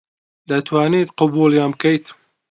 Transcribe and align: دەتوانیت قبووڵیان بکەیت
دەتوانیت 0.49 1.09
قبووڵیان 1.19 1.69
بکەیت 1.73 2.05